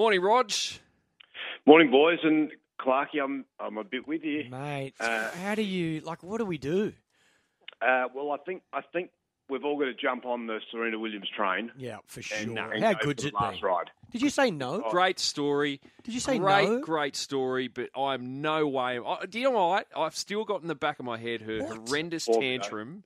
Morning, 0.00 0.22
Rog. 0.22 0.50
Morning, 1.66 1.90
boys, 1.90 2.20
and 2.22 2.50
Clarky. 2.80 3.22
I'm 3.22 3.44
I'm 3.60 3.76
a 3.76 3.84
bit 3.84 4.08
with 4.08 4.24
you, 4.24 4.44
mate. 4.50 4.94
Uh, 4.98 5.30
how 5.32 5.54
do 5.54 5.60
you 5.60 6.00
like? 6.00 6.22
What 6.22 6.38
do 6.38 6.46
we 6.46 6.56
do? 6.56 6.94
Uh, 7.86 8.04
well, 8.14 8.30
I 8.30 8.38
think 8.38 8.62
I 8.72 8.80
think 8.94 9.10
we've 9.50 9.62
all 9.62 9.78
got 9.78 9.84
to 9.84 9.92
jump 9.92 10.24
on 10.24 10.46
the 10.46 10.58
Serena 10.72 10.98
Williams 10.98 11.28
train. 11.36 11.70
Yeah, 11.76 11.98
for 12.06 12.22
sure. 12.22 12.38
And, 12.38 12.58
uh, 12.58 12.68
and 12.72 12.82
how 12.82 12.94
good's 12.94 13.26
it 13.26 13.34
last 13.34 13.60
been? 13.60 13.68
ride? 13.68 13.90
Did 14.10 14.22
you 14.22 14.30
say 14.30 14.50
no? 14.50 14.82
Great 14.90 15.18
story. 15.20 15.82
Did 16.04 16.14
you 16.14 16.20
say 16.20 16.38
great, 16.38 16.66
no? 16.66 16.80
great 16.80 17.14
story, 17.14 17.68
but 17.68 17.90
I'm 17.94 18.40
no 18.40 18.66
way. 18.68 18.98
I, 18.98 19.26
do 19.26 19.38
you 19.38 19.52
know 19.52 19.66
what? 19.68 19.86
I've 19.94 20.16
still 20.16 20.46
got 20.46 20.62
in 20.62 20.68
the 20.68 20.74
back 20.74 20.98
of 20.98 21.04
my 21.04 21.18
head 21.18 21.42
her 21.42 21.58
What? 21.62 21.76
horrendous 21.90 22.26
Oh, 22.26 22.32
no. 22.32 22.40
tantrum 22.40 23.04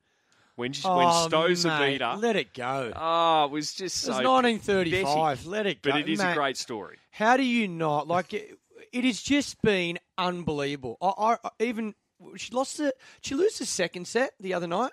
when 0.57 0.73
she, 0.73 0.82
Oh, 0.86 0.96
when 0.96 1.07
Stosur 1.09 1.79
mate, 1.79 1.93
beat 1.95 2.00
her. 2.02 2.16
Let 2.16 2.37
it 2.37 2.55
go. 2.55 2.93
Oh, 2.95 3.45
it 3.46 3.50
was 3.50 3.75
just 3.75 4.05
it 4.05 4.09
was 4.11 4.16
so 4.18 4.23
1935. 4.32 5.38
pathetic. 5.38 5.46
Let 5.50 5.66
it 5.66 5.82
go. 5.82 5.91
But 5.91 6.00
it 6.00 6.09
is 6.09 6.19
mate, 6.20 6.32
a 6.32 6.34
great 6.34 6.57
story. 6.57 6.98
How 7.11 7.37
do 7.37 7.43
you 7.45 7.69
not 7.69 8.07
like? 8.09 8.32
It, 8.34 8.59
it 8.93 9.05
has 9.05 9.20
just 9.23 9.60
been 9.62 9.98
unbelievable. 10.19 10.96
I, 11.02 11.09
I 11.19 11.37
I- 11.45 11.51
even 11.65 11.95
she 12.37 12.52
lost 12.52 12.79
the 12.79 12.95
she 13.20 13.34
lose 13.34 13.59
the 13.59 13.66
second 13.66 14.06
set 14.06 14.32
the 14.41 14.55
other 14.55 14.66
night, 14.69 14.93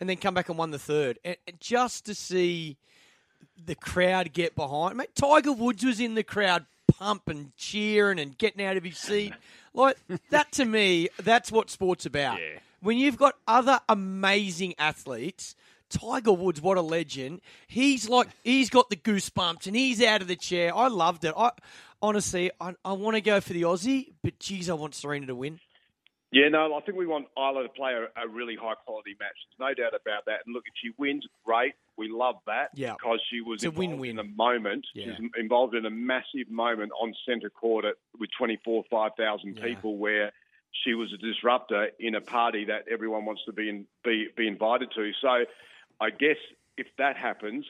and 0.00 0.08
then 0.08 0.16
come 0.18 0.34
back 0.34 0.48
and 0.48 0.58
won 0.58 0.70
the 0.70 0.78
third. 0.78 1.18
And, 1.24 1.36
and 1.46 1.58
just 1.60 2.06
to 2.06 2.14
see 2.14 2.76
the 3.64 3.74
crowd 3.74 4.32
get 4.32 4.54
behind, 4.54 4.96
mate. 4.98 5.14
Tiger 5.14 5.52
Woods 5.52 5.82
was 5.84 5.98
in 6.00 6.14
the 6.14 6.22
crowd, 6.22 6.66
pumping, 6.98 7.52
cheering, 7.56 8.18
and 8.18 8.36
getting 8.36 8.64
out 8.64 8.76
of 8.76 8.84
his 8.84 8.98
seat. 8.98 9.32
Like 9.74 9.98
that 10.30 10.52
to 10.52 10.64
me, 10.64 11.10
that's 11.22 11.52
what 11.52 11.68
sport's 11.68 12.06
about. 12.06 12.38
Yeah. 12.40 12.60
When 12.80 12.98
you've 12.98 13.16
got 13.16 13.34
other 13.46 13.80
amazing 13.88 14.74
athletes. 14.78 15.54
Tiger 15.88 16.32
Woods, 16.32 16.60
what 16.60 16.76
a 16.76 16.80
legend! 16.82 17.40
He's 17.68 18.08
like 18.08 18.26
he's 18.42 18.70
got 18.70 18.90
the 18.90 18.96
goosebumps 18.96 19.68
and 19.68 19.76
he's 19.76 20.02
out 20.02 20.20
of 20.20 20.26
the 20.26 20.34
chair. 20.34 20.74
I 20.74 20.88
loved 20.88 21.24
it. 21.24 21.32
I 21.36 21.52
honestly, 22.02 22.50
I, 22.60 22.74
I 22.84 22.92
want 22.94 23.14
to 23.14 23.20
go 23.20 23.40
for 23.40 23.52
the 23.52 23.62
Aussie, 23.62 24.12
but 24.20 24.36
geez, 24.40 24.68
I 24.68 24.74
want 24.74 24.96
Serena 24.96 25.26
to 25.26 25.36
win. 25.36 25.60
Yeah, 26.32 26.48
no, 26.48 26.74
I 26.74 26.80
think 26.80 26.98
we 26.98 27.06
want 27.06 27.28
Ajla 27.38 27.62
to 27.62 27.68
play 27.68 27.92
a, 27.92 28.02
a 28.20 28.28
really 28.28 28.56
high 28.56 28.74
quality 28.84 29.14
match. 29.20 29.36
There's 29.56 29.70
no 29.70 29.80
doubt 29.80 29.94
about 29.94 30.24
that. 30.26 30.40
And 30.44 30.54
look, 30.54 30.64
if 30.66 30.74
she 30.82 30.90
wins, 30.98 31.24
great. 31.44 31.74
We 31.96 32.08
love 32.10 32.34
that 32.46 32.70
Yeah. 32.74 32.94
because 32.94 33.20
she 33.30 33.40
was 33.40 33.58
It's 33.62 33.64
involved 33.64 33.78
win-win. 34.00 34.10
in 34.10 34.18
a 34.18 34.24
moment. 34.24 34.88
Yeah. 34.92 35.14
She's 35.16 35.30
involved 35.38 35.76
in 35.76 35.86
a 35.86 35.90
massive 35.90 36.50
moment 36.50 36.90
on 37.00 37.14
centre 37.24 37.48
court 37.48 37.84
at, 37.84 37.94
with 38.18 38.30
24, 38.36 38.82
5,000 38.90 39.56
Yeah. 39.56 39.62
people 39.64 39.98
where 39.98 40.32
she 40.84 40.94
was 40.94 41.12
a 41.12 41.16
disruptor 41.16 41.90
in 41.98 42.14
a 42.14 42.20
party 42.20 42.64
that 42.66 42.84
everyone 42.90 43.24
wants 43.24 43.42
to 43.46 43.52
be 43.52 43.68
in, 43.68 43.86
be 44.04 44.28
be 44.36 44.46
invited 44.46 44.90
to. 44.94 45.12
So, 45.20 45.44
I 46.00 46.10
guess 46.10 46.36
if 46.76 46.86
that 46.98 47.16
happens, 47.16 47.64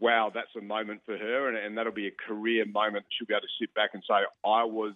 wow, 0.00 0.30
that's 0.32 0.54
a 0.56 0.60
moment 0.60 1.02
for 1.06 1.16
her, 1.16 1.48
and, 1.48 1.56
and 1.56 1.76
that'll 1.76 1.92
be 1.92 2.06
a 2.06 2.12
career 2.26 2.64
moment. 2.66 3.06
She'll 3.10 3.26
be 3.26 3.34
able 3.34 3.42
to 3.42 3.48
sit 3.60 3.74
back 3.74 3.90
and 3.94 4.02
say, 4.08 4.14
I 4.44 4.64
was 4.64 4.94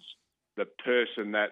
the 0.55 0.65
person 0.65 1.31
that. 1.33 1.51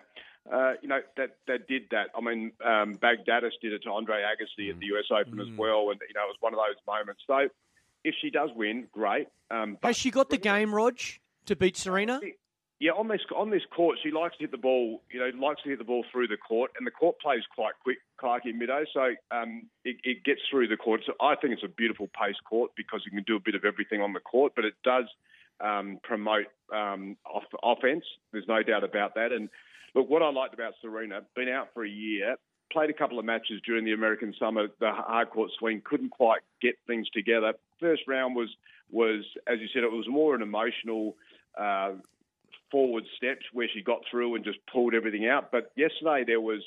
Uh, 0.51 0.73
you 0.81 0.89
know 0.89 0.99
that 1.17 1.37
that 1.45 1.67
did 1.67 1.83
that. 1.91 2.07
I 2.17 2.21
mean, 2.21 2.51
um, 2.65 2.95
Baghdatis 2.95 3.51
did 3.61 3.73
it 3.73 3.83
to 3.83 3.91
Andre 3.91 4.23
Agassi 4.23 4.71
at 4.71 4.79
the 4.79 4.87
US 4.87 5.05
Open 5.11 5.39
as 5.39 5.55
well, 5.55 5.91
and 5.91 5.99
you 6.01 6.15
know 6.15 6.23
it 6.23 6.33
was 6.33 6.37
one 6.39 6.51
of 6.51 6.57
those 6.57 6.81
moments. 6.87 7.21
So, 7.27 7.47
if 8.03 8.15
she 8.19 8.31
does 8.31 8.49
win, 8.55 8.87
great. 8.91 9.27
Um, 9.51 9.77
but 9.79 9.89
Has 9.89 9.97
she 9.97 10.09
got 10.09 10.31
the 10.31 10.39
game, 10.39 10.73
Rog, 10.73 10.97
to 11.45 11.55
beat 11.55 11.77
Serena? 11.77 12.19
Yeah, 12.81 12.93
on 12.93 13.07
this 13.07 13.21
on 13.37 13.51
this 13.51 13.61
court, 13.73 13.99
she 14.01 14.09
likes 14.09 14.35
to 14.37 14.43
hit 14.43 14.49
the 14.49 14.57
ball. 14.57 15.03
You 15.11 15.19
know, 15.19 15.29
likes 15.39 15.61
to 15.61 15.69
hit 15.69 15.77
the 15.77 15.85
ball 15.85 16.03
through 16.11 16.27
the 16.27 16.37
court, 16.37 16.71
and 16.79 16.85
the 16.85 16.91
court 16.91 17.19
plays 17.19 17.43
quite 17.53 17.73
quick, 17.83 17.99
Clarky 18.19 18.55
midday, 18.55 18.85
so 18.91 19.13
um, 19.29 19.67
it, 19.85 19.97
it 20.03 20.23
gets 20.23 20.41
through 20.49 20.67
the 20.67 20.77
court. 20.77 21.01
So 21.05 21.13
I 21.21 21.35
think 21.35 21.53
it's 21.53 21.63
a 21.63 21.67
beautiful 21.67 22.09
pace 22.19 22.35
court 22.49 22.71
because 22.75 23.01
you 23.05 23.11
can 23.11 23.23
do 23.27 23.35
a 23.35 23.39
bit 23.39 23.53
of 23.53 23.65
everything 23.65 24.01
on 24.01 24.13
the 24.13 24.19
court, 24.19 24.53
but 24.55 24.65
it 24.65 24.73
does 24.83 25.05
um, 25.63 25.99
promote 26.01 26.47
um, 26.73 27.17
off, 27.23 27.43
offense. 27.61 28.03
There's 28.31 28.47
no 28.47 28.63
doubt 28.63 28.83
about 28.83 29.13
that. 29.13 29.31
And 29.31 29.49
look, 29.93 30.09
what 30.09 30.23
I 30.23 30.31
liked 30.31 30.55
about 30.55 30.73
Serena, 30.81 31.21
been 31.35 31.49
out 31.49 31.67
for 31.75 31.85
a 31.85 31.89
year, 31.89 32.35
played 32.73 32.89
a 32.89 32.93
couple 32.93 33.19
of 33.19 33.25
matches 33.25 33.61
during 33.63 33.85
the 33.85 33.93
American 33.93 34.33
summer, 34.39 34.69
the 34.79 34.91
hard 34.91 35.29
court 35.29 35.51
swing, 35.59 35.83
couldn't 35.85 36.09
quite 36.09 36.41
get 36.63 36.79
things 36.87 37.07
together. 37.13 37.53
First 37.79 38.07
round 38.07 38.35
was 38.35 38.49
was 38.89 39.23
as 39.47 39.59
you 39.59 39.67
said, 39.71 39.83
it 39.83 39.91
was 39.91 40.07
more 40.09 40.33
an 40.33 40.41
emotional. 40.41 41.15
Uh, 41.55 41.91
forward 42.71 43.03
steps 43.17 43.45
where 43.53 43.67
she 43.73 43.83
got 43.83 44.01
through 44.09 44.35
and 44.35 44.45
just 44.45 44.59
pulled 44.71 44.95
everything 44.95 45.27
out. 45.27 45.51
But 45.51 45.71
yesterday 45.75 46.23
there 46.25 46.41
was, 46.41 46.63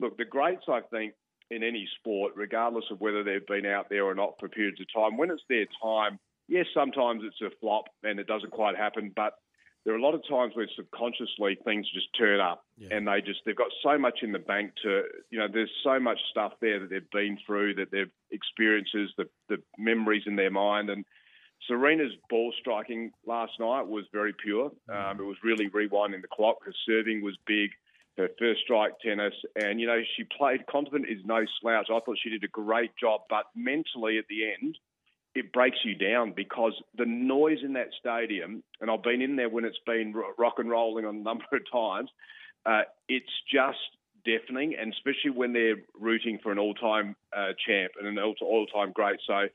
look, 0.00 0.16
the 0.16 0.24
greats, 0.24 0.64
I 0.68 0.80
think, 0.90 1.14
in 1.50 1.62
any 1.62 1.88
sport, 1.98 2.32
regardless 2.36 2.84
of 2.90 3.00
whether 3.00 3.22
they've 3.22 3.46
been 3.46 3.66
out 3.66 3.88
there 3.90 4.04
or 4.04 4.14
not 4.14 4.34
for 4.40 4.48
periods 4.48 4.80
of 4.80 4.86
time, 4.94 5.18
when 5.18 5.30
it's 5.30 5.42
their 5.48 5.66
time, 5.82 6.18
yes, 6.48 6.66
sometimes 6.72 7.22
it's 7.24 7.40
a 7.42 7.54
flop 7.60 7.84
and 8.02 8.18
it 8.18 8.26
doesn't 8.26 8.52
quite 8.52 8.76
happen, 8.76 9.12
but 9.14 9.34
there 9.84 9.92
are 9.92 9.98
a 9.98 10.02
lot 10.02 10.14
of 10.14 10.22
times 10.28 10.54
where 10.54 10.68
subconsciously 10.76 11.58
things 11.64 11.90
just 11.92 12.06
turn 12.16 12.38
up 12.38 12.64
and 12.92 13.06
they 13.06 13.20
just, 13.20 13.40
they've 13.44 13.56
got 13.56 13.72
so 13.82 13.98
much 13.98 14.20
in 14.22 14.30
the 14.30 14.38
bank 14.38 14.70
to, 14.84 15.02
you 15.30 15.38
know, 15.38 15.48
there's 15.52 15.70
so 15.82 15.98
much 15.98 16.20
stuff 16.30 16.52
there 16.60 16.78
that 16.78 16.88
they've 16.88 17.10
been 17.10 17.36
through, 17.44 17.74
that 17.74 17.90
they've 17.90 18.10
experiences, 18.30 19.10
the, 19.18 19.28
the 19.48 19.56
memories 19.76 20.22
in 20.24 20.36
their 20.36 20.52
mind. 20.52 20.88
And, 20.88 21.04
Serena's 21.68 22.12
ball 22.28 22.52
striking 22.60 23.12
last 23.26 23.52
night 23.60 23.86
was 23.86 24.04
very 24.12 24.32
pure. 24.32 24.72
Um, 24.88 25.20
it 25.20 25.24
was 25.24 25.36
really 25.44 25.68
rewinding 25.68 26.22
the 26.22 26.28
clock. 26.28 26.64
Her 26.64 26.74
serving 26.86 27.22
was 27.22 27.36
big. 27.46 27.70
Her 28.18 28.28
first 28.38 28.60
strike 28.60 28.98
tennis, 29.00 29.32
and 29.56 29.80
you 29.80 29.86
know 29.86 30.02
she 30.16 30.24
played. 30.24 30.66
Kontaveit 30.66 31.10
is 31.10 31.24
no 31.24 31.46
slouch. 31.60 31.86
I 31.90 31.98
thought 32.00 32.18
she 32.22 32.28
did 32.28 32.44
a 32.44 32.48
great 32.48 32.90
job, 33.00 33.22
but 33.30 33.46
mentally 33.56 34.18
at 34.18 34.26
the 34.28 34.52
end, 34.52 34.76
it 35.34 35.50
breaks 35.52 35.78
you 35.82 35.94
down 35.94 36.32
because 36.36 36.74
the 36.98 37.06
noise 37.06 37.60
in 37.64 37.72
that 37.72 37.88
stadium, 37.98 38.62
and 38.82 38.90
I've 38.90 39.02
been 39.02 39.22
in 39.22 39.36
there 39.36 39.48
when 39.48 39.64
it's 39.64 39.80
been 39.86 40.14
rock 40.36 40.58
and 40.58 40.68
rolling 40.68 41.06
on 41.06 41.16
a 41.16 41.20
number 41.20 41.44
of 41.52 41.62
times. 41.72 42.10
Uh, 42.66 42.82
it's 43.08 43.32
just 43.50 43.78
deafening, 44.24 44.74
and 44.78 44.92
especially 44.92 45.30
when 45.30 45.52
they're 45.52 45.76
rooting 45.98 46.38
for 46.42 46.52
an 46.52 46.58
all-time 46.58 47.16
uh, 47.36 47.52
champ 47.66 47.92
and 47.98 48.06
an 48.06 48.18
all- 48.18 48.34
all-time 48.42 48.92
great. 48.92 49.18
So 49.26 49.46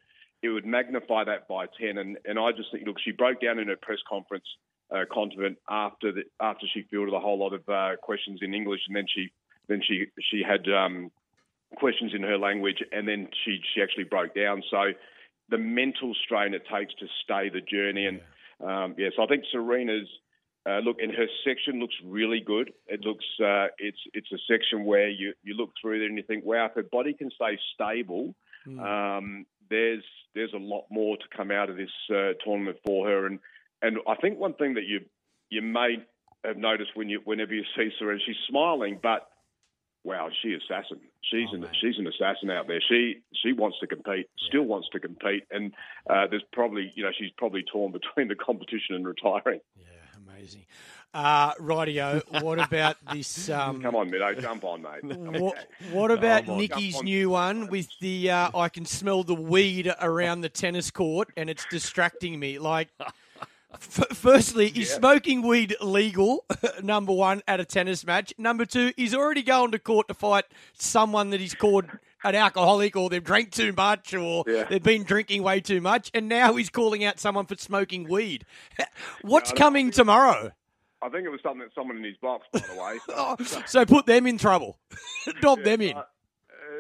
it 0.44 0.50
would 0.50 0.66
magnify 0.66 1.24
that 1.24 1.48
by 1.48 1.66
10. 1.80 1.98
And, 1.98 2.18
and 2.26 2.38
I 2.38 2.52
just 2.52 2.72
think, 2.72 2.86
look, 2.86 2.98
she 3.04 3.12
broke 3.12 3.42
down 3.42 3.60
in 3.60 3.68
her 3.68 3.76
press 3.76 4.00
conference 4.08 4.46
uh, 4.92 5.04
Kontaveit 5.12 5.56
after 5.70 6.12
the, 6.12 6.24
after 6.42 6.66
she 6.74 6.84
fielded 6.90 7.14
a 7.14 7.20
whole 7.20 7.40
lot 7.40 7.54
of 7.54 7.68
uh, 7.68 7.98
questions 8.02 8.40
in 8.42 8.54
English, 8.54 8.82
and 8.88 8.96
then 8.96 9.06
she 9.14 9.32
then 9.68 9.82
she 9.86 10.06
she 10.32 10.44
had 10.48 10.66
um, 10.72 11.12
questions 11.76 12.14
in 12.16 12.24
her 12.24 12.38
language, 12.38 12.78
and 12.92 13.08
then 13.08 13.28
she 13.44 13.60
she 13.74 13.82
actually 13.82 14.06
broke 14.06 14.34
down. 14.34 14.64
So 14.72 14.92
the 15.50 15.58
mental 15.58 16.14
strain 16.24 16.54
it 16.54 16.64
takes 16.74 16.94
to 16.96 17.08
stay 17.24 17.50
the 17.50 17.62
journey, 17.62 18.06
and 18.06 18.22
um, 18.64 18.96
yeah, 18.98 19.10
so 19.16 19.24
I 19.24 19.28
think 19.28 19.44
Serena's. 19.52 20.08
Uh, 20.66 20.80
look, 20.80 20.98
and 21.00 21.14
her 21.14 21.28
section 21.46 21.80
looks 21.80 21.96
really 22.04 22.42
good. 22.46 22.74
It 22.88 23.00
looks, 23.00 23.24
uh, 23.40 23.68
it's 23.78 24.02
it's 24.14 24.30
a 24.34 24.38
section 24.52 24.84
where 24.84 25.08
you, 25.08 25.32
you 25.42 25.54
look 25.54 25.70
through 25.82 26.00
there 26.00 26.10
and 26.10 26.18
you 26.18 26.26
think, 26.28 26.44
wow, 26.44 26.66
if 26.66 26.74
her 26.74 26.84
body 26.84 27.14
can 27.14 27.32
stay 27.32 27.58
stable, 27.74 28.36
um, 28.80 29.46
there's 29.70 30.04
there's 30.36 30.54
a 30.54 30.60
lot 30.60 30.86
more 30.90 31.18
to 31.18 31.24
come 31.36 31.52
out 31.52 31.70
of 31.70 31.78
this 31.78 31.90
uh, 32.10 32.34
tournament 32.44 32.78
for 32.86 33.08
her. 33.08 33.26
And 33.26 33.40
and 33.82 33.98
I 34.08 34.16
think 34.16 34.40
one 34.40 34.54
thing 34.54 34.76
that 34.76 34.86
you 34.86 35.02
you 35.50 35.62
may 35.62 35.98
have 36.44 36.58
noticed 36.58 36.92
when 36.96 37.10
you 37.10 37.22
whenever 37.24 37.54
you 37.54 37.64
see 37.76 37.90
Serena, 37.98 38.20
she's 38.26 38.36
smiling, 38.48 39.00
but 39.02 39.28
wow, 40.04 40.30
she 40.42 40.54
assassin. 40.54 41.00
She's 41.22 41.50
an 41.52 41.68
she's 41.82 41.98
an 41.98 42.08
assassin 42.08 42.50
out 42.50 42.68
there. 42.68 42.82
She 42.88 43.22
she 43.44 43.52
wants 43.52 43.78
to 43.82 43.88
compete, 43.88 44.28
still 44.48 44.64
wants 44.64 44.88
to 44.94 45.00
compete, 45.00 45.44
and 45.52 45.74
uh, 46.10 46.28
there's 46.30 46.46
probably 46.54 46.92
you 46.96 47.04
know 47.04 47.12
she's 47.18 47.32
probably 47.38 47.64
torn 47.72 47.92
between 47.92 48.28
the 48.28 48.36
competition 48.46 48.96
and 48.96 49.06
retiring. 49.06 49.60
Yeah, 49.76 49.86
amazing. 50.38 50.66
Uh, 51.14 51.54
rightio. 51.56 52.22
What 52.44 52.60
about 52.60 52.98
this? 53.14 53.50
Um, 53.50 53.82
Come 53.82 53.96
on, 53.96 54.10
Middo, 54.12 54.40
jump 54.40 54.64
on, 54.64 54.82
mate. 54.82 55.04
What, 55.42 55.68
what 55.92 56.12
about 56.12 56.48
on, 56.48 56.58
Nikki's 56.58 57.02
new 57.02 57.30
one 57.32 57.68
with 57.68 57.88
the 58.02 58.30
uh, 58.30 58.52
I 58.54 58.70
can 58.70 58.86
smell 58.86 59.24
the 59.24 59.34
weed 59.34 59.92
around 60.02 60.42
the 60.42 60.50
tennis 60.50 60.92
court 60.92 61.30
and 61.36 61.50
it's 61.50 61.66
distracting 61.72 62.40
me? 62.40 62.60
Like, 62.60 62.90
f- 63.74 64.08
firstly, 64.14 64.68
is 64.68 64.92
smoking 64.92 65.42
weed 65.42 65.76
legal? 65.82 66.46
Number 66.84 67.14
one, 67.14 67.42
at 67.48 67.60
a 67.60 67.66
tennis 67.66 68.06
match. 68.06 68.34
Number 68.38 68.66
two, 68.66 68.94
he's 68.96 69.16
already 69.16 69.44
going 69.44 69.72
to 69.72 69.80
court 69.80 70.08
to 70.10 70.14
fight 70.14 70.46
someone 70.74 71.32
that 71.32 71.40
he's 71.40 71.56
called 71.56 71.86
an 72.30 72.36
alcoholic 72.36 72.96
or 72.96 73.10
they've 73.10 73.24
drank 73.24 73.52
too 73.52 73.74
much 73.76 74.14
or 74.14 74.44
Yeah. 74.48 74.64
they've 74.66 74.82
been 74.84 75.04
drinking 75.04 75.44
way 75.44 75.60
too 75.60 75.82
much. 75.82 76.10
And 76.14 76.28
now 76.30 76.54
he's 76.56 76.70
calling 76.70 77.04
out 77.04 77.20
someone 77.20 77.46
for 77.46 77.56
smoking 77.56 78.08
weed. 78.10 78.46
What's 79.22 79.52
coming 79.52 79.92
tomorrow? 79.92 80.52
I 81.02 81.10
think 81.10 81.26
it 81.26 81.30
was 81.30 81.40
something 81.44 81.60
that 81.60 81.74
someone 81.76 81.98
in 81.98 82.04
his 82.04 82.18
box, 82.18 82.48
by 82.52 82.60
the 82.60 82.74
way. 82.82 82.98
So, 83.06 83.14
Oh, 83.18 83.36
so 83.66 83.86
put 83.86 84.06
them 84.08 84.26
in 84.28 84.38
trouble. 84.38 84.78
Dob 85.42 85.64
them 85.64 85.82
in. 85.82 85.96
Uh, 85.96 86.04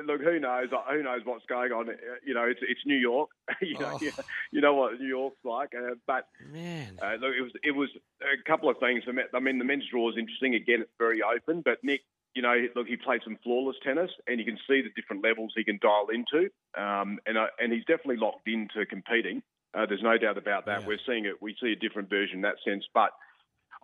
look, 0.05 0.21
who 0.21 0.39
knows? 0.39 0.69
Uh, 0.73 0.91
Who 0.91 1.03
knows 1.03 1.21
what's 1.23 1.45
going 1.45 1.71
on? 1.71 1.89
Uh, 1.89 1.94
You 2.25 2.33
know, 2.33 2.44
it's 2.45 2.59
it's 2.63 2.81
New 2.85 2.95
York. 2.97 3.29
you 3.61 3.77
know, 3.77 3.91
Oh. 4.01 4.09
you, 4.51 4.61
know 4.61 4.73
what 4.73 4.99
New 4.99 5.07
York's 5.07 5.38
like. 5.44 5.69
Uh, 5.75 5.95
but 6.07 6.27
Man. 6.51 6.97
uh, 7.01 7.13
look, 7.21 7.33
it 7.38 7.41
was 7.41 7.51
it 7.63 7.71
was 7.75 7.89
a 8.21 8.41
couple 8.49 8.69
of 8.69 8.77
things. 8.79 9.03
I 9.07 9.11
mean, 9.11 9.25
I 9.35 9.39
mean, 9.39 9.59
the 9.59 9.65
men's 9.65 9.85
draw 9.91 10.09
is 10.09 10.17
interesting. 10.17 10.55
Again, 10.55 10.81
it's 10.81 10.91
very 10.97 11.21
open. 11.21 11.61
But 11.61 11.83
Nick, 11.83 12.01
you 12.38 12.44
know, 12.44 12.56
look, 12.75 12.86
he 12.86 12.95
played 12.95 13.22
some 13.24 13.36
flawless 13.44 13.78
tennis, 13.84 14.12
and 14.28 14.39
you 14.39 14.45
can 14.45 14.60
see 14.69 14.84
the 14.84 14.92
different 14.95 15.24
levels 15.24 15.54
he 15.56 15.63
can 15.63 15.80
dial 15.81 16.10
into. 16.13 16.50
Um, 16.78 17.18
and 17.25 17.36
uh, 17.36 17.48
and 17.60 17.74
he's 17.74 17.84
definitely 17.86 18.18
locked 18.18 18.48
into 18.48 18.86
competing. 18.86 19.42
Uh, 19.74 19.88
there's 19.88 20.04
no 20.04 20.19
doubt 20.19 20.38
about 20.38 20.68
that. 20.68 20.81
Yeah. 20.81 20.88
We're 20.88 21.00
seeing 21.07 21.25
it. 21.25 21.42
We 21.42 21.56
see 21.60 21.72
a 21.72 21.75
different 21.75 22.12
version 22.12 22.36
in 22.36 22.42
that 22.44 22.57
sense, 22.63 22.86
but 22.94 23.10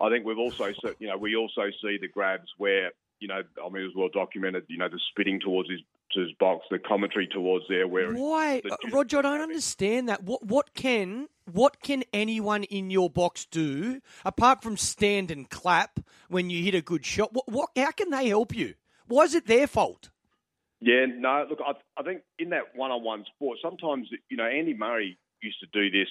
I 0.00 0.08
think 0.08 0.24
we've 0.24 0.38
also, 0.38 0.72
you 1.00 1.08
know, 1.08 1.18
we 1.18 1.34
also 1.34 1.70
see 1.82 1.98
the 2.00 2.06
grabs 2.06 2.48
where, 2.56 2.92
you 3.18 3.26
know, 3.26 3.42
I 3.58 3.68
mean, 3.70 3.82
it 3.82 3.86
was 3.86 3.96
well 3.96 4.08
documented. 4.12 4.66
You 4.68 4.78
know, 4.78 4.88
the 4.88 5.00
spitting 5.10 5.40
towards 5.40 5.68
his 5.68 5.80
box, 6.38 6.66
the 6.70 6.78
commentary 6.78 7.26
towards 7.26 7.64
there, 7.68 7.86
where 7.86 8.12
Why, 8.12 8.60
the 8.64 8.72
uh, 8.72 8.76
Roger? 8.90 9.18
I 9.18 9.22
don't 9.22 9.40
understand 9.40 10.08
that. 10.08 10.22
What 10.22 10.44
what 10.44 10.74
can 10.74 11.28
what 11.50 11.80
can 11.82 12.04
anyone 12.12 12.64
in 12.64 12.90
your 12.90 13.10
box 13.10 13.46
do 13.46 14.00
apart 14.24 14.62
from 14.62 14.76
stand 14.76 15.30
and 15.30 15.48
clap 15.48 16.00
when 16.28 16.50
you 16.50 16.62
hit 16.62 16.74
a 16.74 16.82
good 16.82 17.04
shot? 17.04 17.32
What, 17.32 17.48
what 17.48 17.70
how 17.76 17.90
can 17.90 18.10
they 18.10 18.28
help 18.28 18.54
you? 18.54 18.74
Why 19.06 19.24
is 19.24 19.34
it 19.34 19.46
their 19.46 19.66
fault? 19.66 20.10
Yeah, 20.80 21.06
no, 21.08 21.46
look, 21.48 21.60
I, 21.64 21.72
I 21.98 22.02
think 22.02 22.22
in 22.38 22.50
that 22.50 22.74
one-on-one 22.74 23.24
sport, 23.34 23.58
sometimes 23.62 24.08
you 24.28 24.36
know 24.36 24.44
Andy 24.44 24.74
Murray 24.74 25.18
used 25.42 25.60
to 25.60 25.66
do 25.72 25.90
this. 25.90 26.08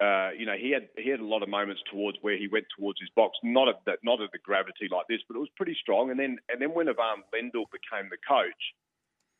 Uh, 0.00 0.30
you 0.32 0.46
know, 0.46 0.56
he 0.58 0.70
had 0.72 0.88
he 0.96 1.10
had 1.10 1.20
a 1.20 1.24
lot 1.24 1.42
of 1.42 1.48
moments 1.48 1.82
towards 1.90 2.16
where 2.22 2.38
he 2.38 2.48
went 2.48 2.64
towards 2.76 2.98
his 3.00 3.10
box, 3.14 3.36
not 3.44 3.68
at 3.68 3.76
that, 3.84 3.98
not 4.02 4.20
at 4.20 4.32
the 4.32 4.38
gravity 4.38 4.88
like 4.90 5.06
this, 5.08 5.20
but 5.28 5.36
it 5.36 5.40
was 5.40 5.52
pretty 5.56 5.76
strong. 5.80 6.10
And 6.10 6.18
then 6.18 6.38
and 6.48 6.60
then 6.60 6.72
when 6.72 6.88
Ivan 6.88 7.24
Lendl 7.32 7.68
became 7.68 8.08
the 8.08 8.16
coach, 8.26 8.62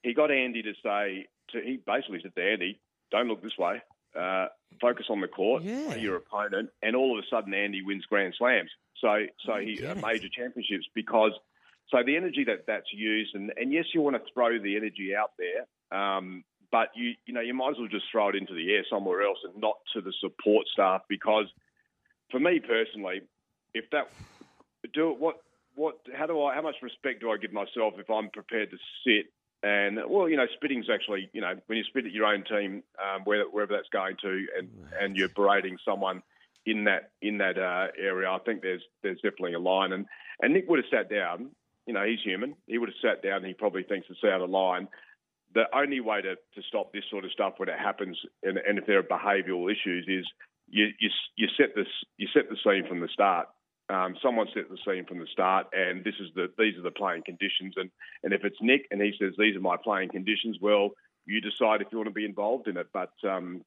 he 0.03 0.15
got 0.15 0.31
Andy 0.31 0.63
to 0.63 0.73
say 0.83 1.27
to 1.53 1.61
he 1.61 1.79
basically 1.87 2.21
said 2.23 2.35
to 2.35 2.43
Andy, 2.43 2.81
"Don't 3.11 3.29
look 3.29 3.43
this 3.43 3.57
way. 3.59 3.83
Uh, 4.19 4.49
focus 4.81 5.07
on 5.09 5.21
the 5.21 5.29
court, 5.29 5.63
Yeah. 5.63 5.87
play 5.87 6.01
your 6.01 6.17
opponent." 6.17 6.71
And 6.83 6.97
all 6.97 7.17
of 7.17 7.25
a 7.25 7.27
sudden, 7.29 7.55
Andy 7.55 7.83
wins 7.83 8.05
Grand 8.07 8.35
Slams. 8.37 8.71
So 9.01 9.27
so 9.45 9.55
I 9.55 9.65
he 9.65 9.85
uh, 9.85 9.95
major 9.97 10.29
championships 10.29 10.87
because 10.95 11.33
so 11.91 12.03
the 12.05 12.17
energy 12.17 12.45
that 12.45 12.67
that's 12.67 12.93
used, 12.93 13.35
and, 13.35 13.53
and 13.57 13.73
yes, 13.73 13.87
you 13.95 14.01
want 14.01 14.17
to 14.17 14.23
throw 14.33 14.59
the 14.59 14.77
energy 14.77 15.15
out 15.15 15.33
there, 15.39 15.99
um, 15.99 16.45
but 16.71 16.89
you 16.95 17.15
you 17.27 17.35
know 17.35 17.41
you 17.41 17.55
might 17.55 17.71
as 17.71 17.79
well 17.79 17.89
just 17.89 18.07
throw 18.13 18.29
it 18.29 18.37
into 18.37 18.55
the 18.55 18.73
air 18.75 18.85
somewhere 18.89 19.23
else 19.23 19.39
and 19.45 19.61
not 19.61 19.79
to 19.95 20.01
the 20.01 20.13
support 20.21 20.67
staff 20.73 21.03
because 21.09 21.47
for 22.31 22.39
me 22.39 22.61
personally, 22.61 23.23
if 23.75 23.91
that 23.91 24.09
do 24.95 25.11
it, 25.11 25.19
what 25.19 25.41
what 25.75 25.99
how 26.17 26.27
do 26.27 26.43
I 26.43 26.55
how 26.55 26.63
much 26.63 26.77
respect 26.83 27.21
do 27.21 27.31
I 27.31 27.37
give 27.37 27.53
myself 27.53 27.95
if 27.99 28.09
I'm 28.11 28.31
prepared 28.31 28.71
to 28.71 28.77
sit 29.05 29.33
and 29.63 29.99
well 30.09 30.29
you 30.29 30.37
know 30.37 30.47
spitting's 30.55 30.87
actually 30.93 31.29
you 31.33 31.41
know 31.41 31.55
when 31.67 31.77
you 31.77 31.85
spit 31.85 32.07
at 32.07 32.13
your 32.13 32.27
own 32.27 32.45
team 32.45 32.83
um, 32.99 33.23
where, 33.25 33.45
wherever 33.45 33.75
that's 33.75 33.89
going 33.93 34.17
to 34.23 34.47
and 34.57 34.69
and 35.01 35.17
you're 35.17 35.29
berating 35.29 35.77
someone 35.85 36.23
in 36.67 36.85
that 36.85 37.11
in 37.23 37.39
that 37.39 37.59
uh, 37.59 37.89
area 37.99 38.31
I 38.31 38.39
think 38.39 38.63
there's 38.63 38.83
there's 39.03 39.17
definitely 39.17 39.55
a 39.55 39.59
line. 39.59 39.93
And 39.93 40.07
and 40.41 40.55
Nick 40.55 40.69
would 40.69 40.79
have 40.79 40.91
sat 40.91 41.11
down 41.11 41.51
you 41.87 41.95
know 41.95 42.05
he's 42.05 42.21
human. 42.23 42.55
He 42.67 42.79
would 42.79 42.89
have 42.89 43.03
sat 43.03 43.23
down 43.23 43.39
and 43.39 43.47
he 43.47 43.55
probably 43.55 43.83
thinks 43.83 44.07
it's 44.11 44.25
out 44.25 44.41
of 44.41 44.51
line. 44.51 44.89
The 45.53 45.65
only 45.75 45.99
way 45.99 46.23
to, 46.23 46.37
to 46.37 46.63
stop 46.69 46.93
this 46.93 47.03
sort 47.11 47.25
of 47.25 47.33
stuff 47.33 47.55
when 47.57 47.69
it 47.69 47.79
happens, 47.79 48.17
and, 48.45 48.59
and 48.59 48.79
if 48.79 48.87
there 48.87 49.01
are 49.01 49.03
behavioural 49.03 49.69
issues, 49.71 50.07
is 50.07 50.25
you, 50.69 50.87
you 51.01 51.11
you 51.37 51.49
set 51.59 51.75
this 51.75 51.89
you 52.17 52.29
set 52.33 52.49
the 52.49 52.57
scene 52.63 52.87
from 52.87 53.01
the 53.01 53.09
start. 53.13 53.49
Um, 53.91 54.15
someone 54.23 54.47
set 54.55 54.71
the 54.71 54.79
scene 54.87 55.05
from 55.05 55.19
the 55.19 55.27
start, 55.33 55.67
and 55.73 56.05
this 56.05 56.15
is 56.21 56.29
the 56.35 56.49
these 56.59 56.77
are 56.79 56.83
the 56.83 56.91
playing 56.91 57.23
conditions. 57.25 57.75
And, 57.77 57.91
and 58.23 58.33
if 58.33 58.45
it's 58.45 58.57
Nick 58.61 58.87
and 58.91 59.01
he 59.01 59.13
says 59.19 59.35
these 59.37 59.57
are 59.57 59.61
my 59.61 59.77
playing 59.77 60.11
conditions, 60.11 60.59
well, 60.61 60.91
you 61.27 61.41
decide 61.41 61.81
if 61.81 61.89
you 61.91 61.99
want 61.99 62.09
to 62.09 62.15
be 62.15 62.25
involved 62.25 62.69
in 62.69 62.77
it. 62.77 62.87
But 62.93 63.13
um, 63.29 63.65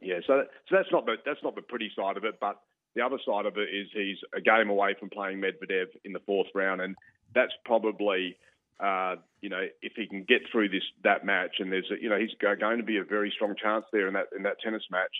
yeah, 0.00 0.20
so 0.26 0.44
so 0.68 0.76
that's 0.76 0.92
not 0.92 1.06
the 1.06 1.16
that's 1.26 1.42
not 1.42 1.54
the 1.56 1.62
pretty 1.62 1.90
side 1.96 2.16
of 2.16 2.24
it. 2.24 2.36
But 2.40 2.60
the 2.94 3.02
other 3.02 3.18
side 3.26 3.46
of 3.46 3.56
it 3.58 3.68
is 3.74 3.88
he's 3.92 4.18
a 4.34 4.40
game 4.40 4.70
away 4.70 4.94
from 4.98 5.10
playing 5.10 5.40
Medvedev 5.40 5.86
in 6.04 6.12
the 6.12 6.20
fourth 6.20 6.48
round, 6.54 6.80
and 6.80 6.94
that's 7.34 7.52
probably 7.64 8.36
uh, 8.80 9.16
you 9.40 9.48
know, 9.48 9.66
if 9.82 9.92
he 9.96 10.06
can 10.06 10.24
get 10.24 10.42
through 10.50 10.68
this 10.68 10.84
that 11.02 11.24
match, 11.24 11.56
and 11.58 11.72
there's 11.72 11.90
a, 11.90 12.00
you 12.00 12.08
know 12.08 12.18
he's 12.18 12.30
going 12.40 12.78
to 12.78 12.84
be 12.84 12.98
a 12.98 13.04
very 13.04 13.32
strong 13.34 13.54
chance 13.60 13.84
there 13.92 14.06
in 14.06 14.14
that 14.14 14.26
in 14.36 14.44
that 14.44 14.60
tennis 14.62 14.84
match. 14.90 15.10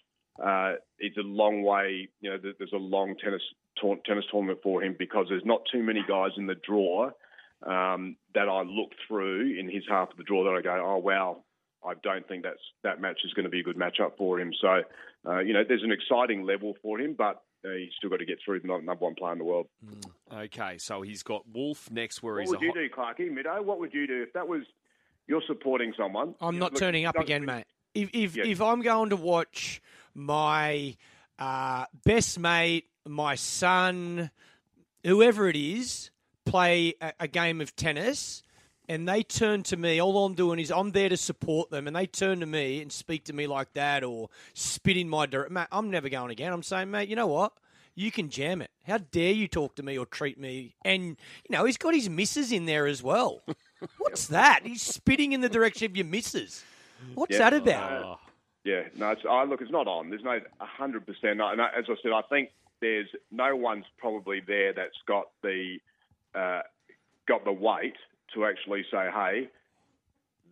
Uh, 0.43 0.75
it's 0.99 1.17
a 1.17 1.23
long 1.23 1.63
way, 1.63 2.09
you 2.21 2.31
know. 2.31 2.39
There's 2.41 2.73
a 2.73 2.77
long 2.77 3.17
tennis 3.23 3.43
tour- 3.77 3.99
tennis 4.07 4.25
tournament 4.31 4.61
for 4.63 4.83
him 4.83 4.95
because 4.99 5.27
there's 5.29 5.45
not 5.45 5.63
too 5.73 5.83
many 5.83 6.05
guys 6.09 6.31
in 6.37 6.47
the 6.47 6.55
draw 6.67 7.11
um, 7.67 8.17
that 8.35 8.49
I 8.49 8.63
look 8.63 8.93
through 9.07 9.59
in 9.59 9.69
his 9.69 9.83
half 9.89 10.11
of 10.11 10.17
the 10.17 10.23
draw 10.23 10.45
that 10.45 10.57
I 10.57 10.63
go, 10.63 10.81
oh 10.85 10.99
wow, 10.99 11.43
I 11.85 11.95
don't 12.03 12.27
think 12.29 12.45
that's 12.45 12.61
that 12.85 13.01
match 13.01 13.19
is 13.25 13.33
going 13.35 13.45
to 13.45 13.51
be 13.51 13.61
a 13.61 13.65
good 13.65 13.77
matchup 13.77 14.17
for 14.17 14.39
him. 14.41 14.53
So, 14.61 14.83
uh, 15.29 15.39
you 15.41 15.53
know, 15.53 15.63
there's 15.67 15.83
an 15.83 15.93
exciting 15.93 16.45
level 16.45 16.75
for 16.83 17.01
him, 17.01 17.15
but 17.19 17.43
uh, 17.65 17.71
he's 17.77 17.91
still 17.97 18.11
got 18.11 18.19
to 18.21 18.25
get 18.25 18.39
through 18.45 18.61
the 18.61 18.69
number 18.69 18.95
one 18.95 19.17
player 19.17 19.33
in 19.33 19.39
the 19.39 19.45
world. 19.45 19.67
Okay, 20.33 20.79
so 20.79 21.03
he's 21.03 21.25
got 21.25 21.43
Wolf 21.53 21.91
next, 21.91 22.23
where 22.23 22.35
What 22.35 22.41
he's 22.43 22.51
would 22.51 22.61
a 22.61 22.65
you 22.65 22.73
hot- 22.95 23.17
do, 23.17 23.25
Clarky, 23.25 23.31
Mido? 23.33 23.65
What 23.65 23.81
would 23.81 23.93
you 23.93 24.07
do 24.07 24.23
if 24.23 24.33
that 24.35 24.47
was 24.47 24.63
you're 25.27 25.43
supporting 25.49 25.93
someone? 25.99 26.35
I'm 26.41 26.59
not 26.59 26.73
look, 26.75 26.81
turning 26.81 27.07
up 27.07 27.15
don't- 27.17 27.25
again, 27.25 27.45
mate. 27.45 27.65
If 27.95 28.11
if 28.13 28.37
Yeah. 28.37 28.45
if 28.45 28.61
I'm 28.63 28.83
going 28.83 29.11
to 29.11 29.17
watch 29.17 29.81
my 30.15 30.97
uh, 31.39 31.85
best 32.05 32.39
mate, 32.39 32.87
my 33.07 33.35
son, 33.35 34.31
whoever 35.05 35.49
it 35.49 35.57
is, 35.57 36.11
play 36.45 36.95
a, 37.01 37.13
a 37.21 37.29
game 37.29 37.61
of 37.61 37.75
tennis, 37.77 38.43
and 38.89 39.07
they 39.09 39.23
turn 39.23 39.63
to 39.65 39.77
me, 39.77 40.01
all 40.01 40.25
I'm 40.25 40.35
doing 40.35 40.59
is 40.59 40.71
I'm 40.71 40.93
there 40.93 41.09
to 41.11 41.17
support 41.17 41.71
them, 41.71 41.87
and 41.87 41.95
they 41.95 42.07
turn 42.07 42.41
to 42.41 42.47
me 42.47 42.81
and 42.81 42.91
speak 42.91 43.25
to 43.25 43.33
me 43.33 43.47
like 43.47 43.73
that 43.75 44.03
or 44.03 44.31
spit 44.55 44.97
in 44.97 45.09
my 45.09 45.27
direction, 45.27 45.55
mate, 45.55 45.67
I'm 45.71 45.91
never 45.91 46.09
going 46.09 46.31
again. 46.31 46.53
I'm 46.53 46.63
saying, 46.63 46.91
mate, 46.91 47.09
you 47.09 47.17
know 47.17 47.27
what? 47.27 47.53
You 47.95 48.11
can 48.13 48.31
jam 48.31 48.63
it. 48.63 48.71
How 48.87 48.99
dare 48.99 49.33
you 49.33 49.49
talk 49.49 49.75
to 49.75 49.83
me 49.83 49.99
or 49.99 50.07
treat 50.07 50.39
me? 50.39 50.77
And 50.85 51.05
you 51.05 51.17
know 51.51 51.65
he's 51.65 51.77
got 51.77 51.95
his 51.95 52.09
missus 52.09 52.53
in 52.53 52.65
there 52.65 52.87
as 52.87 53.03
well. 53.03 53.43
What's 53.99 54.29
that? 54.29 54.61
He's 54.65 54.83
spitting 54.83 55.33
in 55.33 55.41
the 55.41 55.49
direction 55.49 55.91
of 55.91 55.97
your 55.97 56.07
missus. 56.07 56.63
What's 57.15 57.33
Yeah. 57.33 57.51
that 57.51 57.55
about? 57.55 58.21
Yeah, 58.69 58.83
no, 58.97 59.11
it's, 59.13 59.25
look, 59.25 59.61
it's 59.63 59.71
not 59.71 59.87
on. 59.87 60.11
There's 60.11 60.23
no 60.25 60.39
100%. 60.61 61.05
And 61.25 61.41
I- 61.43 61.71
as 61.79 61.85
I 61.89 61.95
said, 62.03 62.13
I 62.13 62.23
think 62.29 62.51
there's 62.81 63.09
no 63.31 63.57
one's 63.57 63.87
probably 63.99 64.41
there 64.41 64.73
that's 64.73 64.97
got 65.07 65.27
the 65.43 65.79
uh, 66.35 66.61
got 67.27 67.45
the 67.45 67.53
weight 67.53 67.97
to 68.35 68.45
actually 68.45 68.85
say, 68.91 69.09
hey, 69.13 69.49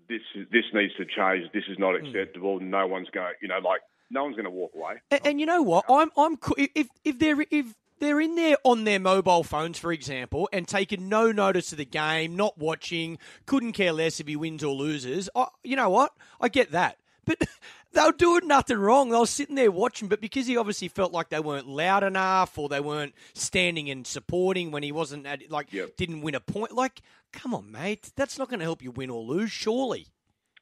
this 0.09 0.23
this 0.53 0.65
needs 0.73 0.95
to 0.97 1.05
change. 1.05 1.51
This 1.53 1.65
is 1.69 1.79
not 1.79 1.99
Hmm. 1.99 2.07
acceptable. 2.07 2.61
No 2.61 2.87
one's 2.87 3.11
going, 3.11 3.35
you 3.43 3.49
know, 3.49 3.59
like 3.59 3.81
no 4.11 4.23
one's 4.25 4.37
going 4.37 4.45
to 4.45 4.51
walk 4.51 4.73
away. 4.75 4.95
And, 5.11 5.21
and 5.27 5.41
you 5.41 5.47
know 5.47 5.63
what? 5.63 5.85
I'm 5.89 6.11
I'm 6.17 6.39
if 6.57 6.89
if 7.05 7.19
they're 7.19 7.45
if 7.51 7.75
they're 7.99 8.21
in 8.21 8.35
there 8.37 8.57
on 8.65 8.85
their 8.85 9.01
mobile 9.01 9.43
phones, 9.43 9.79
for 9.79 9.93
example, 9.93 10.49
and 10.53 10.67
taking 10.69 11.09
no 11.09 11.33
notice 11.33 11.73
of 11.73 11.79
the 11.79 11.85
game, 11.85 12.37
not 12.37 12.57
watching, 12.59 13.19
couldn't 13.47 13.73
care 13.73 13.93
less 13.93 14.21
if 14.21 14.27
he 14.27 14.37
wins 14.37 14.63
or 14.65 14.75
loses. 14.75 15.29
I, 15.35 15.47
you 15.65 15.77
know 15.77 15.91
what? 15.91 16.13
I 16.41 16.49
get 16.49 16.71
that, 16.73 16.99
but 17.25 17.39
they 17.93 18.03
were 18.03 18.13
doing 18.13 18.47
nothing 18.47 18.79
wrong. 18.79 19.09
They 19.11 19.19
were 19.19 19.27
sitting 19.27 19.55
there 19.55 19.71
watching, 19.71 20.09
but 20.09 20.21
because 20.21 20.47
he 20.47 20.57
obviously 20.57 20.89
felt 20.89 21.13
like 21.13 21.29
they 21.31 21.41
weren't 21.41 21.67
loud 21.69 22.03
enough 22.05 22.59
or 22.59 22.69
they 22.69 22.81
weren't 22.81 23.15
standing 23.35 23.89
and 23.91 24.07
supporting 24.07 24.71
when 24.71 24.83
he 24.83 24.93
wasn't 24.93 25.27
at, 25.27 25.51
like 25.51 25.73
Yep. 25.73 25.97
didn't 25.97 26.21
win 26.23 26.35
a 26.35 26.41
point. 26.41 26.73
Like, 26.73 27.01
come 27.33 27.55
on, 27.55 27.71
mate, 27.71 28.13
that's 28.17 28.39
not 28.39 28.49
going 28.49 28.61
to 28.61 28.65
help 28.65 28.83
you 28.83 28.91
win 28.91 29.11
or 29.11 29.23
lose, 29.23 29.51
surely. 29.51 30.07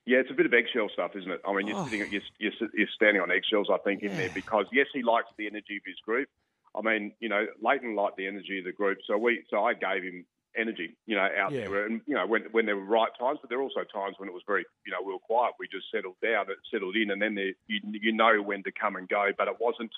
Yeah, 0.07 0.19
it's 0.19 0.31
a 0.31 0.35
bit 0.35 0.45
of 0.47 0.53
eggshell 0.53 0.91
stuff, 0.93 1.13
isn't 1.17 1.31
it? 1.31 1.41
I 1.49 1.55
mean, 1.55 1.67
you're, 1.67 1.79
Oh. 1.79 1.85
sitting, 1.85 2.01
you're, 2.13 2.21
you're, 2.39 2.53
you're 2.75 2.89
standing 2.95 3.23
on 3.23 3.31
eggshells, 3.31 3.69
I 3.73 3.79
think, 3.79 4.03
in 4.03 4.11
Yeah. 4.11 4.17
there 4.19 4.31
because 4.35 4.67
yes, 4.71 4.87
he 4.93 5.03
likes 5.03 5.29
the 5.39 5.47
energy 5.47 5.77
of 5.79 5.83
his 5.87 5.97
group. 6.05 6.29
I 6.77 6.83
mean, 6.83 7.13
you 7.21 7.29
know, 7.29 7.47
Leighton 7.63 7.95
liked 7.97 8.17
the 8.17 8.27
energy 8.27 8.59
of 8.59 8.65
the 8.65 8.73
group, 8.73 8.99
so 9.07 9.17
we, 9.17 9.45
so 9.49 9.65
I 9.65 9.75
gave 9.75 10.03
him 10.03 10.27
energy, 10.57 10.97
you 11.07 11.17
know, 11.17 11.29
out 11.39 11.53
Yeah. 11.53 11.69
there, 11.69 11.87
and 11.87 12.01
you 12.07 12.15
know, 12.15 12.27
when 12.27 12.43
when 12.53 12.67
there 12.67 12.77
were 12.77 12.85
right 12.85 13.11
times, 13.19 13.39
but 13.41 13.49
there 13.49 13.59
were 13.59 13.65
also 13.65 13.85
times 13.85 14.17
when 14.19 14.29
it 14.29 14.33
was 14.33 14.43
very, 14.47 14.65
you 14.87 14.93
know, 14.93 15.03
we 15.05 15.13
were 15.13 15.19
quiet. 15.19 15.55
We 15.59 15.69
just 15.69 15.91
settled 15.91 16.17
down, 16.23 16.51
it 16.51 16.59
settled 16.71 16.97
in, 16.97 17.11
and 17.11 17.21
then 17.21 17.35
there, 17.35 17.53
you 17.67 17.81
you 17.85 18.13
know 18.13 18.43
when 18.43 18.63
to 18.65 18.73
come 18.73 18.97
and 18.97 19.09
go, 19.09 19.31
but 19.37 19.49
it 19.49 19.57
wasn't. 19.61 19.93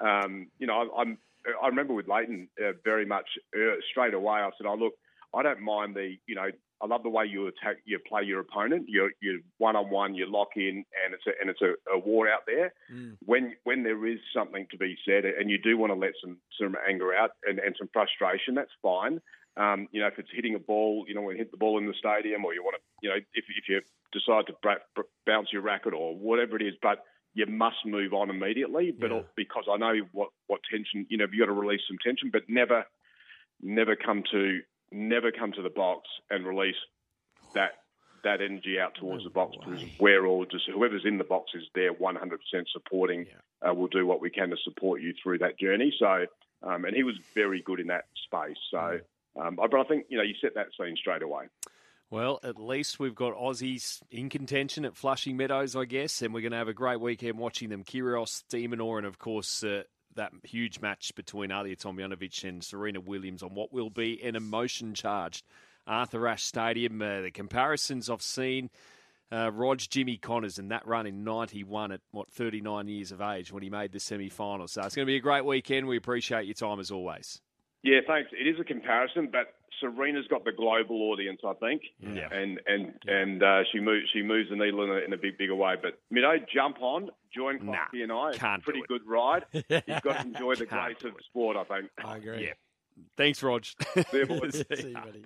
Um, 0.00 0.48
you 0.58 0.66
know, 0.66 0.90
I, 0.96 1.00
I'm 1.00 1.18
I 1.62 1.66
remember 1.68 1.94
with 1.94 2.08
Leighton 2.08 2.48
uh, 2.60 2.72
very 2.84 3.04
much 3.06 3.26
uh, 3.56 3.76
straight 3.90 4.14
away. 4.14 4.40
I 4.40 4.50
said, 4.56 4.66
"Oh 4.66 4.74
look, 4.74 4.94
I 5.34 5.42
don't 5.42 5.60
mind 5.60 5.94
the, 5.94 6.16
you 6.26 6.34
know, 6.34 6.50
I 6.80 6.86
love 6.86 7.02
the 7.02 7.08
way 7.08 7.24
you 7.26 7.48
attack, 7.48 7.78
you 7.84 7.98
play 7.98 8.22
your 8.22 8.40
opponent. 8.40 8.86
You're 8.88 9.10
you 9.20 9.42
one 9.58 9.74
on 9.76 9.90
one, 9.90 10.14
you 10.14 10.26
lock 10.30 10.50
in, 10.56 10.84
and 11.04 11.14
it's 11.14 11.26
a 11.26 11.32
and 11.40 11.50
it's 11.50 11.60
a, 11.62 11.74
a 11.92 11.98
war 11.98 12.28
out 12.28 12.42
there. 12.46 12.72
When 13.24 13.54
when 13.64 13.82
there 13.82 14.06
is 14.06 14.18
something 14.32 14.66
to 14.70 14.76
be 14.78 14.96
said, 15.04 15.24
and 15.24 15.50
you 15.50 15.58
do 15.58 15.76
want 15.76 15.92
to 15.92 15.98
let 15.98 16.12
some 16.22 16.38
some 16.60 16.76
anger 16.88 17.12
out 17.14 17.30
and, 17.46 17.58
and 17.58 17.74
some 17.78 17.88
frustration, 17.92 18.54
that's 18.54 18.70
fine. 18.82 19.20
Um, 19.56 19.88
you 19.90 20.00
know, 20.00 20.06
if 20.06 20.18
it's 20.20 20.30
hitting 20.32 20.54
a 20.54 20.60
ball, 20.60 21.04
you 21.08 21.14
know, 21.14 21.22
when 21.22 21.34
you 21.36 21.42
hit 21.42 21.50
the 21.50 21.56
ball 21.56 21.78
in 21.78 21.86
the 21.86 21.94
stadium, 21.98 22.44
or 22.44 22.54
you 22.54 22.62
want 22.62 22.76
to, 22.76 22.82
you 23.02 23.08
know, 23.10 23.16
if 23.16 23.44
if 23.56 23.68
you 23.68 23.80
decide 24.12 24.46
to 24.46 24.54
bra- 24.62 24.84
br- 24.94 25.02
bounce 25.26 25.52
your 25.52 25.62
racket 25.62 25.94
or 25.94 26.14
whatever 26.16 26.54
it 26.56 26.62
is, 26.62 26.74
but 26.80 27.02
you 27.34 27.44
must 27.46 27.84
move 27.84 28.12
on 28.14 28.30
immediately. 28.30 28.92
But 28.92 29.10
Yeah. 29.10 29.22
because 29.36 29.64
I 29.68 29.76
know 29.78 29.94
what 30.12 30.30
what 30.46 30.60
tension, 30.70 31.06
you 31.10 31.18
know, 31.18 31.26
you 31.32 31.40
got 31.40 31.46
to 31.46 31.52
release 31.52 31.82
some 31.88 31.98
tension, 31.98 32.30
but 32.30 32.48
never 32.48 32.86
never 33.60 33.96
come 33.96 34.22
to 34.30 34.60
never 34.92 35.30
come 35.32 35.52
to 35.52 35.62
the 35.62 35.70
box 35.70 36.08
and 36.30 36.46
release 36.46 36.76
that 37.54 37.72
that 38.24 38.40
energy 38.42 38.78
out 38.80 38.94
towards 38.96 39.22
No 39.22 39.28
the 39.28 39.34
box 39.34 39.56
way. 39.56 39.64
because 39.76 39.84
we're 40.00 40.26
all 40.26 40.44
just 40.44 40.64
whoever's 40.72 41.04
in 41.04 41.18
the 41.18 41.24
box 41.24 41.52
is 41.54 41.62
there 41.74 41.92
100% 41.94 42.18
supporting. 42.72 43.26
Uh, 43.66 43.72
we'll 43.72 43.86
do 43.86 44.04
what 44.06 44.20
we 44.20 44.28
can 44.28 44.50
to 44.50 44.56
support 44.64 45.00
you 45.00 45.14
through 45.22 45.38
that 45.38 45.56
journey. 45.58 45.94
So, 45.98 46.26
um, 46.64 46.84
and 46.84 46.96
he 46.96 47.04
was 47.04 47.14
very 47.34 47.62
good 47.62 47.78
in 47.78 47.86
that 47.88 48.06
space. 48.24 48.56
So, 48.72 49.00
um, 49.40 49.58
I- 49.60 49.68
but 49.68 49.80
I 49.80 49.84
think 49.84 50.06
you 50.08 50.16
know 50.16 50.24
you 50.24 50.34
set 50.40 50.54
that 50.54 50.68
scene 50.76 50.96
straight 50.96 51.22
away. 51.22 51.44
Well, 52.10 52.40
at 52.42 52.58
least 52.58 52.98
we've 52.98 53.14
got 53.14 53.34
Aussies 53.36 54.00
in 54.10 54.30
contention 54.30 54.86
at 54.86 54.96
Flushing 54.96 55.36
Meadows, 55.36 55.76
I 55.76 55.84
guess, 55.84 56.22
and 56.22 56.32
we're 56.32 56.40
going 56.40 56.52
to 56.52 56.56
have 56.58 56.66
a 56.68 56.72
great 56.74 57.00
weekend 57.00 57.38
watching 57.38 57.68
them. 57.68 57.84
Kyrgios, 57.84 58.44
De 58.48 58.66
Minaur, 58.66 58.96
and 58.96 59.06
of 59.06 59.18
course 59.18 59.62
uh, 59.62 59.82
that 60.18 60.32
huge 60.44 60.80
match 60.80 61.14
between 61.14 61.50
Ajla 61.50 61.76
Tomljanovic 61.76 62.46
and 62.46 62.62
Serena 62.62 63.00
Williams 63.00 63.42
on 63.42 63.54
what 63.54 63.72
will 63.72 63.90
be 63.90 64.22
an 64.22 64.36
emotion-charged 64.36 65.44
Arthur 65.86 66.28
Ashe 66.28 66.44
Stadium. 66.44 67.00
Uh, 67.00 67.22
the 67.22 67.30
comparisons 67.30 68.10
I've 68.10 68.22
seen. 68.22 68.70
Uh, 69.30 69.50
Rog 69.52 69.78
Jimmy 69.78 70.16
Connors 70.16 70.58
and 70.58 70.70
that 70.70 70.86
run 70.86 71.06
in 71.06 71.22
91 71.22 71.92
at, 71.92 72.00
what, 72.12 72.30
39 72.32 72.88
years 72.88 73.12
of 73.12 73.20
age 73.20 73.52
when 73.52 73.62
he 73.62 73.68
made 73.68 73.92
the 73.92 74.00
semi 74.00 74.30
final. 74.30 74.66
So 74.68 74.82
it's 74.82 74.94
going 74.94 75.06
to 75.06 75.10
be 75.10 75.16
a 75.16 75.20
great 75.20 75.44
weekend. 75.44 75.86
We 75.86 75.98
appreciate 75.98 76.46
your 76.46 76.54
time 76.54 76.80
as 76.80 76.90
always. 76.90 77.40
Yeah, 77.88 78.00
thanks. 78.06 78.30
It 78.32 78.46
is 78.46 78.60
a 78.60 78.64
comparison, 78.64 79.28
but 79.30 79.54
Serena's 79.80 80.26
got 80.28 80.44
the 80.44 80.52
global 80.52 81.10
audience, 81.10 81.40
I 81.46 81.52
think. 81.54 81.82
Yeah. 82.00 82.28
And 82.32 82.60
and 82.66 82.92
and 83.06 83.42
uh, 83.42 83.62
she 83.72 83.80
moves 83.80 84.06
she 84.12 84.22
moves 84.22 84.50
the 84.50 84.56
needle 84.56 84.82
in 84.82 84.90
a, 84.90 84.96
in 85.04 85.12
a 85.12 85.16
big 85.16 85.38
bigger 85.38 85.54
way. 85.54 85.74
But 85.80 85.98
you 86.10 86.20
know, 86.22 86.34
jump 86.52 86.78
on, 86.80 87.10
join 87.34 87.64
Nah, 87.64 87.72
Clarky 87.72 88.02
and 88.02 88.12
I. 88.12 88.28
It's 88.30 88.38
can't 88.38 88.62
pretty 88.62 88.80
do 88.80 88.84
it. 88.84 88.88
good 88.88 89.06
ride. 89.06 89.44
You've 89.52 90.02
got 90.02 90.20
to 90.20 90.26
enjoy 90.26 90.56
the 90.56 90.66
Can't 90.66 90.98
grace 90.98 91.12
of 91.12 91.18
sport, 91.24 91.56
I 91.56 91.64
think. 91.64 91.90
I 92.04 92.16
agree. 92.16 92.44
Yeah. 92.46 92.52
Thanks, 93.16 93.40
Rog. 93.42 93.64
you, 94.12 94.26
boys. 94.26 94.64
See 94.76 94.88
you, 94.88 94.94
buddy. 94.94 95.24